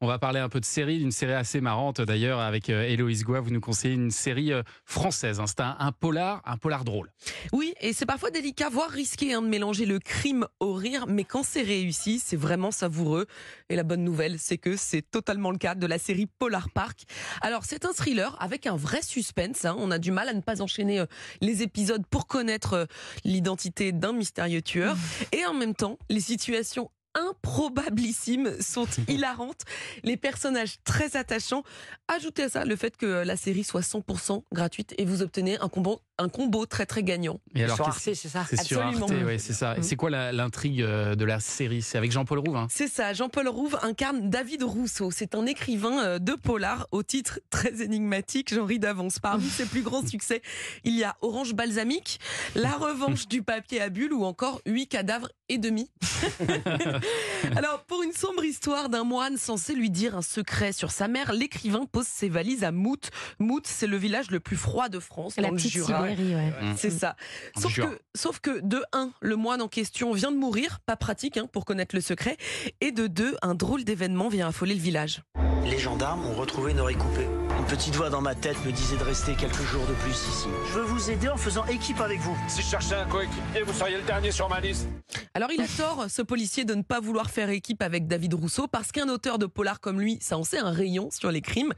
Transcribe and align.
On 0.00 0.06
va 0.06 0.18
parler 0.18 0.40
un 0.40 0.48
peu 0.48 0.60
de 0.60 0.64
série, 0.64 0.98
d'une 0.98 1.12
série 1.12 1.32
assez 1.32 1.60
marrante 1.60 2.00
d'ailleurs 2.00 2.40
avec 2.40 2.70
euh, 2.70 2.82
Héloïse 2.82 3.24
Goua. 3.24 3.40
Vous 3.40 3.50
nous 3.50 3.60
conseillez 3.60 3.94
une 3.94 4.10
série 4.10 4.52
euh, 4.52 4.62
française. 4.84 5.40
hein. 5.40 5.46
C'est 5.46 5.60
un, 5.60 5.76
un 5.78 5.92
polar, 5.92 6.42
un 6.44 6.56
polar 6.56 6.84
drôle. 6.84 7.10
Oui, 7.52 7.74
et 7.80 7.92
c'est 7.92 8.06
parfois 8.06 8.30
délicat, 8.30 8.68
voire 8.68 8.90
risqué 8.90 9.32
hein, 9.32 9.42
de 9.42 9.46
mélanger 9.48 9.86
le 9.86 9.98
crime 9.98 10.46
au 10.60 10.72
rire, 10.74 11.06
mais 11.06 11.24
quand 11.24 11.42
c'est 11.44 11.62
réussi, 11.62 12.18
c'est 12.18 12.36
vraiment 12.36 12.70
savoureux. 12.70 13.26
Et 13.68 13.76
la 13.76 13.82
bonne 13.84 14.02
nouvelle, 14.02 14.38
c'est 14.38 14.58
que 14.58 14.76
c'est 14.76 15.02
totalement 15.02 15.50
le 15.50 15.58
cas 15.58 15.74
de 15.74 15.86
la 15.86 15.98
série 15.98 16.26
Polar 16.26 16.68
Park. 16.70 17.02
Alors, 17.40 17.64
c'est 17.64 17.84
un 17.84 17.92
thriller 17.92 18.36
avec 18.40 18.66
un 18.66 18.76
vrai 18.76 19.02
suspense. 19.02 19.64
hein. 19.64 19.76
On 19.78 19.90
a 19.90 19.98
du 19.98 20.10
mal 20.10 20.28
à 20.28 20.34
ne 20.34 20.40
pas 20.40 20.62
enchaîner 20.62 21.00
euh, 21.00 21.06
les 21.40 21.62
épisodes 21.62 22.04
pour 22.10 22.26
connaître 22.26 22.86
l'identité 23.24 23.92
d'un 23.92 24.12
mystérieux 24.12 24.62
tueur. 24.62 24.96
Et 25.32 25.46
en 25.46 25.54
même 25.54 25.74
temps, 25.74 25.98
les 26.08 26.20
situations 26.20 26.90
improbablissimes 27.14 28.60
sont 28.60 28.86
hilarantes, 29.08 29.62
les 30.02 30.16
personnages 30.16 30.78
très 30.84 31.16
attachants. 31.16 31.62
Ajoutez 32.08 32.44
à 32.44 32.48
ça 32.48 32.64
le 32.64 32.76
fait 32.76 32.96
que 32.96 33.06
la 33.24 33.36
série 33.36 33.64
soit 33.64 33.80
100% 33.80 34.42
gratuite 34.52 34.94
et 34.98 35.04
vous 35.04 35.22
obtenez 35.22 35.58
un 35.58 35.68
combo, 35.68 36.00
un 36.18 36.28
combo 36.28 36.64
très 36.66 36.86
très 36.86 37.02
gagnant. 37.02 37.40
Et 37.54 37.64
alors, 37.64 37.76
sur 37.76 37.84
qu'est-ce- 37.86 38.10
Arte, 38.10 38.16
c'est 38.18 38.28
ça? 38.28 38.44
c'est 38.48 38.62
sur 38.62 38.80
Absolument. 38.80 39.06
Arte, 39.08 39.24
ouais, 39.26 39.38
c'est 39.38 39.52
ça. 39.52 39.74
Et 39.76 39.80
Mm. 39.80 39.82
c'est 39.82 39.96
quoi 39.96 40.10
l'intrigue 40.10 40.80
euh, 40.82 41.14
de 41.16 41.24
la 41.24 41.40
série? 41.40 41.82
C'est 41.82 41.98
avec 41.98 42.12
Jean-Paul 42.12 42.38
Rouve. 42.38 42.56
hein 42.56 42.66
C'est 42.70 42.88
ça, 42.88 43.12
Jean-Paul 43.12 43.48
Rouve 43.48 43.78
incarne 43.82 44.30
David 44.30 44.62
Rousseau. 44.62 45.10
C'est 45.10 45.34
un 45.34 45.44
écrivain 45.46 46.02
euh, 46.04 46.18
de 46.18 46.34
polar 46.34 46.86
au 46.92 47.02
titre 47.02 47.40
très 47.50 47.82
énigmatique, 47.82 48.54
j'en 48.54 48.64
ris 48.64 48.78
d'avance. 48.78 49.18
Parmi 49.18 49.44
ses 49.48 49.66
plus 49.66 49.82
grands 49.82 50.06
succès, 50.06 50.40
il 50.84 50.96
y 50.96 51.02
a 51.04 51.16
Orange 51.20 51.54
Balsamique, 51.54 52.20
La 52.54 52.72
revanche 52.72 53.26
du 53.28 53.42
papier 53.42 53.80
à 53.80 53.88
bulles 53.88 54.12
ou 54.12 54.24
encore 54.24 54.60
Huit 54.66 54.86
cadavres 54.88 55.28
et 55.48 55.58
demi. 55.58 55.90
Alors, 57.56 57.84
pour 57.84 58.02
une 58.02 58.12
sombre 58.12 58.44
histoire 58.44 58.88
d'un 58.88 59.04
moine 59.04 59.36
censé 59.36 59.74
lui 59.74 59.90
dire 59.90 60.16
un 60.16 60.22
secret 60.22 60.72
sur 60.72 60.90
sa 60.90 61.08
mère, 61.08 61.32
l'écrivain 61.32 61.86
pose 61.90 62.06
ses 62.06 62.28
valises 62.28 62.64
à 62.64 62.72
Mout. 62.72 63.10
Mout, 63.38 63.66
c'est 63.66 63.86
le 63.86 63.96
village 63.96 64.30
le 64.30 64.40
plus 64.40 64.56
froid 64.56 64.88
de 64.88 64.98
France, 64.98 65.36
La 65.36 65.44
dans 65.44 65.50
le 65.50 65.56
petite 65.56 65.72
Jura. 65.72 66.03
Ouais. 66.04 66.52
C'est 66.76 66.90
ça. 66.90 67.16
Sauf 67.56 67.72
Jura. 67.72 67.88
que, 67.88 67.98
sauf 68.14 68.40
que, 68.40 68.60
de 68.60 68.82
un, 68.92 69.10
le 69.20 69.36
moine 69.36 69.62
en 69.62 69.68
question 69.68 70.12
vient 70.12 70.32
de 70.32 70.36
mourir, 70.36 70.80
pas 70.86 70.96
pratique 70.96 71.36
hein, 71.36 71.48
pour 71.50 71.64
connaître 71.64 71.94
le 71.94 72.00
secret, 72.00 72.36
et 72.80 72.92
de 72.92 73.06
deux, 73.06 73.36
un 73.42 73.54
drôle 73.54 73.84
d'événement 73.84 74.28
vient 74.28 74.48
affoler 74.48 74.74
le 74.74 74.80
village. 74.80 75.22
Les 75.64 75.78
gendarmes 75.78 76.24
ont 76.26 76.34
retrouvé 76.34 76.72
une 76.72 76.80
oreille 76.80 76.96
coupée. 76.96 77.26
Une 77.58 77.66
petite 77.66 77.94
voix 77.94 78.10
dans 78.10 78.20
ma 78.20 78.34
tête 78.34 78.56
me 78.64 78.72
disait 78.72 78.96
de 78.96 79.02
rester 79.04 79.34
quelques 79.34 79.62
jours 79.62 79.86
de 79.86 79.94
plus 79.94 80.12
ici. 80.12 80.48
Je 80.68 80.72
veux 80.74 80.82
vous 80.84 81.10
aider 81.10 81.28
en 81.28 81.36
faisant 81.36 81.64
équipe 81.66 82.00
avec 82.00 82.20
vous. 82.20 82.36
Si 82.48 82.62
je 82.62 82.66
cherchais 82.66 82.94
un 82.94 83.06
coéquipier, 83.06 83.62
vous 83.64 83.72
seriez 83.72 83.96
le 83.96 84.02
dernier 84.02 84.30
sur 84.32 84.48
ma 84.48 84.60
liste. 84.60 84.88
Alors 85.34 85.50
il 85.52 85.60
a 85.60 85.66
tort, 85.66 86.06
ce 86.08 86.22
policier, 86.22 86.64
de 86.64 86.74
ne 86.74 86.82
pas 86.82 87.00
vouloir 87.00 87.30
faire 87.30 87.50
équipe 87.50 87.82
avec 87.82 88.06
David 88.06 88.34
Rousseau, 88.34 88.66
parce 88.66 88.92
qu'un 88.92 89.08
auteur 89.08 89.38
de 89.38 89.46
polar 89.46 89.80
comme 89.80 90.00
lui, 90.00 90.18
ça 90.20 90.36
en 90.36 90.44
sait 90.44 90.58
un 90.58 90.70
rayon 90.70 91.10
sur 91.10 91.30
les 91.30 91.40
crimes. 91.40 91.72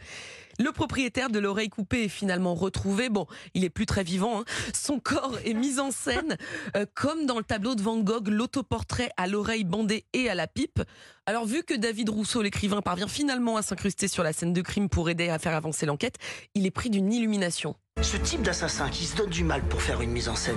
Le 0.59 0.73
propriétaire 0.73 1.29
de 1.29 1.39
l'oreille 1.39 1.69
coupée 1.69 2.05
est 2.05 2.09
finalement 2.09 2.55
retrouvé. 2.55 3.11
Bon, 3.11 3.27
il 3.53 3.63
est 3.63 3.71
plus 3.71 3.85
très 3.85 4.03
vivant. 4.03 4.41
hein. 4.41 4.45
Son 4.75 4.99
corps 4.99 5.37
est 5.45 5.53
mis 5.53 5.79
en 5.79 5.91
scène 5.91 6.37
euh, 6.77 6.87
comme 6.95 7.27
dans 7.27 7.37
le 7.37 7.45
tableau 7.45 7.75
de 7.75 7.83
Van 7.83 7.99
Gogh, 7.99 8.29
l'autoportrait 8.29 9.11
à 9.19 9.27
l'oreille 9.27 9.65
bandée 9.65 10.07
et 10.15 10.31
à 10.31 10.35
la 10.35 10.47
pipe. 10.47 10.81
Alors 11.29 11.45
vu 11.45 11.65
que 11.65 11.75
David 11.75 12.09
Rousseau, 12.09 12.41
l'écrivain, 12.41 12.83
parvient 12.83 13.09
finalement 13.09 13.57
à 13.57 13.63
s'incruster 13.63 14.07
sur 14.07 14.23
la 14.23 14.33
scène 14.33 14.53
de 14.53 14.63
crime 14.63 14.89
pour 14.89 15.11
aider 15.11 15.29
à 15.29 15.41
faire 15.41 15.55
avancer 15.55 15.85
l'enquête, 15.85 16.19
il 16.55 16.67
est 16.67 16.71
pris 16.71 16.89
d'une 16.89 17.13
illumination. 17.13 17.75
Ce 18.01 18.17
type 18.17 18.43
d'assassin 18.43 18.89
qui 18.91 19.07
se 19.07 19.17
donne 19.17 19.31
du 19.31 19.43
mal 19.43 19.61
pour 19.63 19.83
faire 19.83 20.01
une 20.03 20.13
mise 20.13 20.29
en 20.29 20.37
scène 20.37 20.55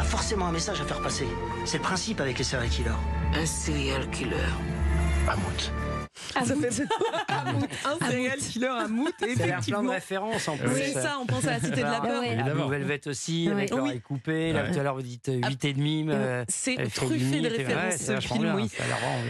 a 0.00 0.04
forcément 0.04 0.46
un 0.46 0.52
message 0.52 0.80
à 0.80 0.86
faire 0.86 1.02
passer. 1.02 1.26
C'est 1.66 1.76
le 1.76 1.82
principe 1.82 2.22
avec 2.22 2.38
les 2.38 2.44
serial 2.44 2.70
killers. 2.70 2.90
Un 3.34 3.44
serial 3.44 4.08
killer. 4.10 4.36
Mammouth. 5.26 5.70
Ah, 6.38 6.44
Ça 6.44 6.54
fait 6.56 6.82
un 7.84 8.06
serial 8.10 8.38
killer 8.38 8.66
à 8.66 8.88
mout, 8.88 9.08
Ça 9.18 9.24
a 9.24 9.28
l'air 9.28 9.36
plein 9.36 9.46
effectivement. 9.46 9.82
de 9.82 9.88
références 9.88 10.48
en 10.48 10.56
plus. 10.56 10.68
C'est 10.74 10.92
ça, 10.92 11.16
on 11.20 11.26
pense 11.26 11.44
à 11.46 11.52
la 11.52 11.60
cité 11.60 11.76
de 11.76 11.80
la 11.82 11.88
Alors, 11.92 12.02
peur. 12.02 12.22
La 12.22 12.32
Évidemment. 12.32 12.64
nouvelle 12.64 12.84
vête 12.84 13.06
aussi, 13.06 13.48
avec 13.50 13.70
l'oreille 13.70 14.00
coupée. 14.00 14.52
Là, 14.52 14.70
tout 14.70 14.78
à 14.78 14.82
l'heure, 14.82 14.94
vous 14.94 15.02
dites 15.02 15.30
8 15.32 15.64
et 15.64 15.72
demi. 15.72 16.04
euh, 16.08 16.44
C'est 16.48 16.76
truffé 16.94 17.40
de 17.40 17.48
références 17.48 17.94
c'est 17.96 18.16
ce 18.16 18.20
film, 18.20 18.54
oui. 18.54 18.70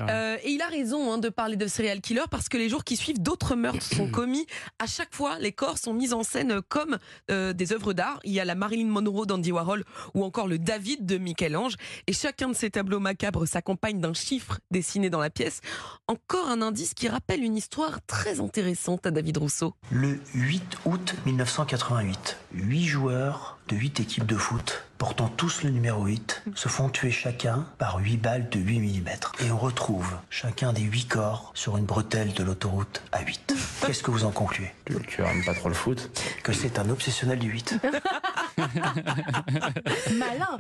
Euh, 0.09 0.37
et 0.43 0.51
il 0.51 0.63
a 0.63 0.69
raison 0.69 1.13
hein, 1.13 1.19
de 1.19 1.29
parler 1.29 1.57
de 1.57 1.67
serial 1.67 2.01
killer 2.01 2.23
parce 2.31 2.49
que 2.49 2.57
les 2.57 2.69
jours 2.69 2.85
qui 2.85 2.97
suivent, 2.97 3.21
d'autres 3.21 3.55
meurtres 3.57 3.83
sont 3.83 4.09
commis. 4.11 4.47
À 4.79 4.87
chaque 4.87 5.15
fois, 5.15 5.39
les 5.39 5.53
corps 5.53 5.79
sont 5.79 5.93
mis 5.95 6.13
en 6.13 6.23
scène 6.23 6.61
comme 6.69 6.99
euh, 7.31 7.53
des 7.53 7.73
œuvres 7.73 7.93
d'art. 7.93 8.21
Il 8.25 8.33
y 8.33 8.41
a 8.41 8.45
la 8.45 8.55
Marilyn 8.55 8.87
Monroe 8.89 9.27
d'Andy 9.27 9.53
Warhol 9.53 9.85
ou 10.15 10.25
encore 10.25 10.49
le 10.49 10.59
David 10.59 11.07
de 11.07 11.19
Michel-Ange. 11.19 11.75
Et 12.07 12.13
chacun 12.13 12.49
de 12.49 12.55
ces 12.55 12.71
tableaux 12.71 13.01
macabres 13.01 13.47
s'accompagne 13.47 14.01
d'un 14.01 14.15
chiffre 14.15 14.59
dessiné 14.71 15.11
dans 15.11 15.21
la 15.21 15.31
pièce. 15.31 15.61
Encore 16.09 16.49
un 16.49 16.63
indice 16.63 16.95
qui 16.97 17.09
rappelle 17.09 17.45
une 17.45 17.57
histoire 17.57 18.01
très 18.07 18.41
intéressante 18.41 19.07
à 19.07 19.11
David 19.11 19.37
Rousseau. 19.37 19.75
Le 19.91 20.19
8 20.35 20.79
août 20.87 21.15
1988, 21.27 22.39
8 22.55 22.87
joueurs 22.87 23.59
de 23.69 23.77
8 23.77 24.01
équipes 24.01 24.27
de 24.27 24.37
foot, 24.37 24.85
portant 24.97 25.29
tous 25.29 25.63
le 25.63 25.71
numéro 25.71 26.07
8, 26.07 26.45
se 26.55 26.69
font 26.69 26.89
tuer 26.89 27.11
chacun 27.11 27.67
par 27.79 27.99
8 27.99 28.17
balles 28.17 28.49
de 28.49 28.59
8 28.59 28.81
mm. 28.81 29.09
Et 29.45 29.51
on 29.51 29.59
retrouve 29.59 30.17
chacun 30.31 30.73
des 30.73 30.83
8 30.83 31.05
corps 31.07 31.53
sur 31.55 31.77
une 31.77 31.85
bretelle 31.85 32.33
de 32.33 32.43
l'autoroute 32.43 33.03
A8. 33.13 33.55
Qu'est-ce 33.87 34.03
que 34.03 34.11
vous 34.11 34.25
en 34.25 34.31
concluez? 34.31 34.73
Le 34.89 35.01
tueur 35.01 35.29
aime 35.29 35.45
pas 35.45 35.55
trop 35.55 35.69
le 35.69 35.75
foot. 35.75 36.11
Que 36.43 36.55
c'est 36.55 36.79
un 36.79 36.89
obsessionnel 36.89 37.39
du 37.39 37.51
8. 37.51 37.79
Malin. 40.17 40.59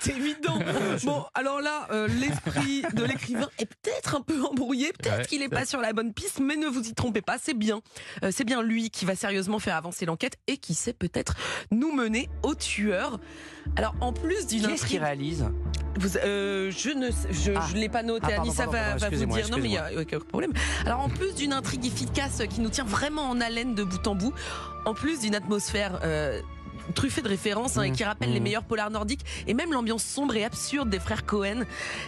C'est 0.00 0.16
évident. 0.16 0.58
Bon, 1.04 1.24
alors 1.34 1.60
là, 1.60 1.88
euh, 1.90 2.08
l'esprit 2.08 2.82
de 2.94 3.04
l'écrivain 3.04 3.48
est 3.58 3.66
peut-être 3.66 4.14
un 4.16 4.20
peu 4.20 4.42
embrouillé, 4.44 4.92
peut-être 4.92 5.18
Ouais. 5.18 5.26
qu'il 5.26 5.40
n'est 5.40 5.48
pas 5.48 5.64
sur 5.64 5.80
la 5.80 5.92
bonne 5.92 6.12
piste, 6.12 6.38
mais 6.40 6.56
ne 6.56 6.66
vous 6.66 6.86
y 6.86 6.94
trompez 6.94 7.22
pas, 7.22 7.36
c'est 7.42 7.54
bien. 7.54 7.80
Euh, 8.22 8.30
c'est 8.32 8.44
bien 8.44 8.62
lui 8.62 8.90
qui 8.90 9.04
va 9.04 9.14
sérieusement 9.16 9.58
faire 9.58 9.76
avancer 9.76 10.06
l'enquête 10.06 10.36
et 10.46 10.58
qui 10.58 10.74
sait 10.74 10.92
peut-être 10.92 11.34
nous 11.70 11.92
mener 11.92 12.28
au 12.42 12.54
tueur. 12.54 13.18
Alors, 13.76 13.94
en 14.00 14.12
plus 14.12 14.46
d'une 14.46 14.62
Qui 14.66 14.72
est-ce 14.72 14.86
qui 14.86 14.96
intrigue, 14.96 15.00
réalise? 15.02 15.46
Vous- 15.98 16.16
euh, 16.18 16.70
je 16.70 16.90
ne 16.90 17.10
je, 17.30 17.52
Ah. 17.56 17.66
je 17.68 17.76
l'ai 17.76 17.88
pas 17.88 18.02
noté, 18.02 18.20
Ah, 18.24 18.28
pardon, 18.36 18.42
Anissa 18.42 18.64
pardon, 18.64 18.78
va, 18.78 18.84
pardon, 18.90 18.98
va 19.00 19.08
vous 19.26 19.32
dire. 19.34 19.48
Non, 19.50 19.58
mais 19.58 19.68
il 19.68 19.72
y 19.72 19.78
a 19.78 19.90
aucun 20.00 20.20
problème. 20.20 20.52
Alors, 20.86 21.00
en 21.00 21.08
plus 21.08 21.34
d'une 21.34 21.52
intrigue 21.52 21.84
efficace 21.86 22.42
qui 22.48 22.60
nous 22.60 22.68
tient 22.70 22.84
vraiment 22.84 23.28
en 23.28 23.40
haleine 23.40 23.74
de 23.74 23.82
bout 23.82 24.06
en 24.06 24.14
bout, 24.14 24.32
en 24.84 24.94
plus 24.94 25.20
d'une 25.20 25.34
atmosphère 25.34 25.98
euh, 26.04 26.40
truffée 26.94 27.22
de 27.22 27.28
références 27.28 27.76
hein, 27.76 27.82
et 27.82 27.92
qui 27.92 28.04
rappelle 28.04 28.32
les 28.32 28.40
mmh. 28.40 28.42
meilleurs 28.42 28.64
polars 28.64 28.90
nordiques, 28.90 29.24
et 29.46 29.54
même 29.54 29.72
l'ambiance 29.72 30.04
sombre 30.04 30.36
et 30.36 30.44
absurde 30.44 30.90
des 30.90 30.98
frères 30.98 31.26
Cohen, 31.26 31.64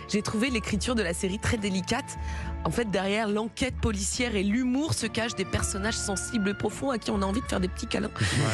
j'ai 0.09 0.23
trouvé 0.23 0.51
l'écriture 0.51 0.95
de 0.95 1.03
la 1.03 1.15
série 1.15 1.39
très 1.39 1.57
délicate. 1.57 2.19
En 2.65 2.71
fait, 2.71 2.91
derrière 2.91 3.29
l'enquête 3.29 3.75
policière 3.77 4.37
et 4.37 4.43
l'humour 4.43 4.93
se 4.93 5.07
cachent 5.07 5.35
des 5.35 5.47
personnages 5.47 5.97
sensibles 5.97 6.51
et 6.51 6.55
profonds 6.55 6.91
à 6.91 6.99
qui 6.99 7.11
on 7.11 7.23
a 7.23 7.25
envie 7.25 7.41
de 7.41 7.47
faire 7.47 7.61
des 7.61 7.69
petits 7.69 7.87
câlins. 7.87 8.11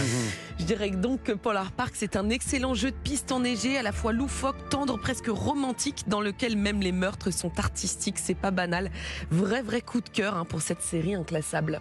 Je 0.59 0.65
dirais 0.65 0.91
donc 0.91 1.25
que 1.25 1.33
Polar 1.33 1.73
Park, 1.73 1.95
c'est 1.95 2.17
un 2.17 2.31
excellent 2.31 2.75
jeu 2.75 2.93
de 2.93 2.97
piste 2.97 3.33
enneigé, 3.33 3.77
à 3.77 3.83
la 3.83 3.93
fois 3.93 4.13
loufoque, 4.13 4.69
tendre, 4.71 4.99
presque 4.99 5.27
romantique, 5.29 6.05
dans 6.07 6.21
lequel 6.21 6.57
même 6.57 6.81
les 6.81 6.93
meurtres 6.93 7.33
sont 7.33 7.59
artistiques, 7.59 8.19
c'est 8.19 8.35
pas 8.35 8.51
banal. 8.51 8.91
Vrai, 9.31 9.63
vrai 9.63 9.81
coup 9.81 10.01
de 10.01 10.09
cœur 10.09 10.37
hein, 10.37 10.45
pour 10.45 10.63
cette 10.63 10.83
série 10.83 11.15
inclassable. 11.15 11.81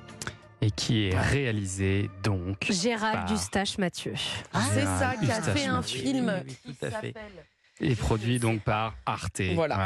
Et 0.61 0.71
qui 0.71 1.07
est 1.09 1.19
réalisé 1.19 2.09
donc. 2.23 2.66
Gérald 2.71 3.25
par- 3.25 3.33
Eustache 3.33 3.77
Mathieu. 3.77 4.13
c'est 4.73 4.85
ça 4.85 5.13
qui 5.19 5.29
a 5.31 5.41
fait 5.41 5.66
un 5.66 5.81
film 5.81 6.33
Oui, 6.45 6.53
oui, 6.66 6.71
qui 6.73 6.75
tout 6.79 6.85
à 6.85 6.89
fait. 6.91 7.07
s'appelle 7.13 7.45
Et 7.81 7.93
produit 7.95 8.39
donc 8.39 8.61
par 8.61 8.93
Arte. 9.05 9.41
Voilà. 9.53 9.85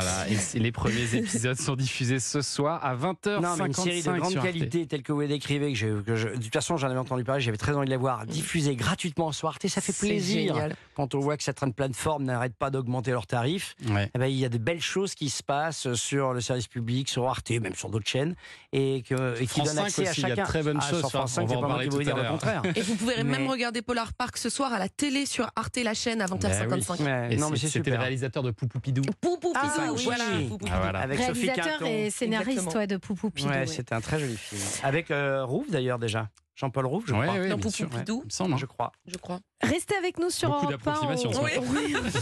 Et 0.53 0.59
les 0.59 0.71
premiers 0.71 1.15
épisodes 1.15 1.57
sont 1.59 1.75
diffusés 1.75 2.19
ce 2.19 2.41
soir 2.43 2.85
à 2.85 2.95
20h55 2.95 3.41
Non, 3.41 3.55
mais 3.57 3.65
une 3.65 3.73
série 3.73 4.03
de 4.03 4.11
grande 4.19 4.39
qualité 4.41 4.85
telle 4.85 5.01
que 5.01 5.11
vous 5.11 5.25
décrivez, 5.25 5.73
que, 5.73 5.77
j'ai- 5.77 5.93
que 6.05 6.15
je- 6.15 6.27
de 6.29 6.35
toute 6.35 6.53
façon 6.53 6.77
j'en 6.77 6.87
avais 6.87 6.99
entendu 6.99 7.23
parler, 7.23 7.41
j'avais 7.41 7.57
très 7.57 7.73
envie 7.75 7.85
de 7.87 7.91
la 7.91 7.97
voir 7.97 8.27
diffusée 8.27 8.75
gratuitement 8.75 9.31
sur 9.31 9.47
Arte, 9.47 9.67
ça 9.67 9.81
fait 9.81 9.91
plaisir. 9.93 10.53
génial. 10.53 10.75
Quand 10.95 11.15
on 11.15 11.19
voit 11.19 11.35
que 11.35 11.43
certaines 11.43 11.73
plateformes 11.73 12.25
n'arrêtent 12.25 12.55
pas 12.57 12.69
d'augmenter 12.69 13.09
leurs 13.09 13.25
tarifs, 13.25 13.75
Ouais. 13.89 14.11
eh 14.13 14.19
ben, 14.19 14.27
il 14.27 14.37
y 14.37 14.45
a 14.45 14.49
de 14.49 14.59
belles 14.59 14.81
choses 14.81 15.15
qui 15.15 15.29
se 15.31 15.41
passent 15.41 15.91
sur 15.95 16.33
le 16.33 16.41
service 16.41 16.67
public, 16.67 17.09
sur 17.09 17.27
Arte, 17.27 17.49
même 17.49 17.73
sur 17.73 17.89
d'autres 17.89 18.07
chaînes, 18.07 18.35
et, 18.71 19.01
que, 19.01 19.41
et 19.41 19.47
qui 19.47 19.61
donnent 19.61 19.73
5 19.75 19.83
accès 19.85 20.07
à 20.07 20.11
aussi, 20.11 20.21
il 20.21 20.23
y 20.23 20.25
a 20.27 20.29
de 20.29 20.35
chacun. 20.35 20.43
très 20.47 20.61
bonnes 20.63 20.79
Ah, 20.79 20.89
choses 20.89 20.99
Sur 20.99 21.09
France 21.09 21.31
on 21.31 21.35
5, 21.35 21.41
va 21.41 21.47
c'est 21.49 21.55
en 21.55 21.61
pas 21.61 21.67
moi 21.67 21.75
parler 21.77 21.89
qui 21.89 21.95
vous 21.95 22.03
tout 22.03 22.09
à 22.09 22.13
dire 22.13 22.15
le 22.17 22.21
l'heure. 22.21 22.31
contraire. 22.33 22.61
Et 22.75 22.81
vous 22.81 22.95
pouvez 22.95 23.23
même 23.23 23.47
regarder 23.47 23.81
Polar 23.81 24.13
Park 24.13 24.37
ce 24.37 24.49
soir 24.49 24.73
à 24.73 24.77
la 24.79 24.89
télé 24.89 25.25
sur 25.25 25.49
Arte 25.55 25.77
la 25.83 25.95
chaîne 25.95 26.21
à 26.21 26.27
20h55. 26.27 27.01
Ouais, 27.03 27.33
Et 27.33 27.37
non, 27.37 27.49
mais 27.49 27.57
c'est 27.57 27.78
c'était 27.79 27.91
le 27.91 28.01
réalisateur 28.01 28.43
de 28.43 28.51
Poupou 28.51 28.79
Pidou. 28.79 29.01
Poupou 29.21 29.53
Ah, 29.55 29.61
Pidou, 29.75 29.95
oui. 29.95 30.03
voilà. 30.05 30.23
Poupou 30.47 30.65
Ah, 30.71 30.79
voilà. 30.81 30.99
Avec 30.99 31.19
Sophie 31.19 31.49
Réalisateur 31.49 31.87
et 31.87 32.09
scénariste 32.09 32.73
ouais, 32.75 32.87
de 32.87 32.97
Poupou 32.97 33.29
Pidou. 33.29 33.49
Ouais, 33.49 33.59
ouais. 33.59 33.67
c'était 33.67 33.93
un 33.95 34.01
très 34.01 34.19
joli 34.19 34.35
film. 34.37 34.61
Avec 34.83 35.11
euh, 35.11 35.43
Rouve 35.45 35.69
d'ailleurs 35.69 35.99
déjà. 35.99 36.29
Jean-Paul 36.55 36.87
Rouve, 36.87 37.05
je 37.07 37.13
Ouais, 37.13 37.21
crois. 37.25 37.33
ouais, 37.35 37.39
Dans 37.47 37.55
bien 37.55 37.57
Poupou 37.57 37.73
sûr. 37.73 37.89
Pidou, 37.89 38.19
Il 38.23 38.25
me 38.25 38.29
semble. 38.29 38.53
hein. 38.53 38.57
Je 38.59 38.65
crois. 38.65 38.91
je 39.07 39.15
crois. 39.17 39.39
Restez 39.61 39.95
avec 39.95 40.19
nous 40.19 40.29
sur 40.29 40.49
Beaucoup 40.49 40.65
Europe 40.65 40.81
1. 40.85 40.91
d'approximations, 40.91 41.29
on- 41.29 41.33
ce 41.33 41.39
Oui. 41.39 41.51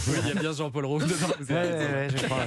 Oui, 0.07 0.15
il 0.21 0.27
y 0.27 0.31
a 0.31 0.39
bien 0.39 0.51
Jean-Paul 0.51 0.85
Roux 0.85 0.99
dedans. 0.99 1.15
je 1.39 2.25
crois. 2.25 2.45